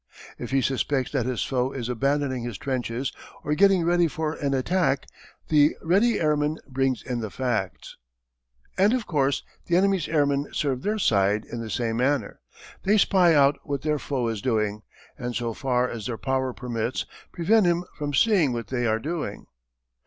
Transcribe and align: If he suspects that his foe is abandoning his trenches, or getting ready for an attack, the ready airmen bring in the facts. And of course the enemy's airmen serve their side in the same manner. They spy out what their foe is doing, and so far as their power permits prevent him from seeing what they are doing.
If 0.39 0.49
he 0.49 0.61
suspects 0.63 1.11
that 1.11 1.27
his 1.27 1.43
foe 1.43 1.73
is 1.73 1.87
abandoning 1.87 2.41
his 2.41 2.57
trenches, 2.57 3.13
or 3.43 3.53
getting 3.53 3.83
ready 3.85 4.07
for 4.07 4.33
an 4.33 4.55
attack, 4.55 5.05
the 5.49 5.75
ready 5.79 6.19
airmen 6.19 6.57
bring 6.67 6.97
in 7.05 7.19
the 7.19 7.29
facts. 7.29 7.97
And 8.79 8.93
of 8.93 9.05
course 9.05 9.43
the 9.67 9.75
enemy's 9.77 10.07
airmen 10.07 10.47
serve 10.53 10.81
their 10.81 10.97
side 10.97 11.45
in 11.45 11.61
the 11.61 11.69
same 11.69 11.97
manner. 11.97 12.39
They 12.81 12.97
spy 12.97 13.35
out 13.35 13.59
what 13.61 13.83
their 13.83 13.99
foe 13.99 14.27
is 14.29 14.41
doing, 14.41 14.81
and 15.19 15.35
so 15.35 15.53
far 15.53 15.87
as 15.87 16.07
their 16.07 16.17
power 16.17 16.51
permits 16.51 17.05
prevent 17.31 17.67
him 17.67 17.83
from 17.95 18.11
seeing 18.15 18.53
what 18.53 18.69
they 18.69 18.87
are 18.87 18.97
doing. 18.97 19.45